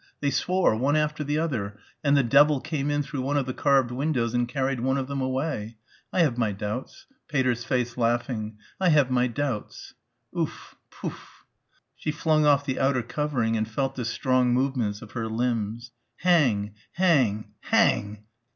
[0.19, 3.53] They swore one after the other and the devil came in through one of the
[3.53, 5.77] carved windows and carried one of them away....
[6.11, 7.05] I have my doubts...
[7.27, 9.93] Pater's face laughing I have my doubts,
[10.35, 11.43] ooof P ooof.
[11.95, 15.91] She flung off the outer covering and felt the strong movements of her limbs.
[16.15, 16.73] Hang!
[16.93, 17.51] Hang!
[17.67, 18.23] _Hang!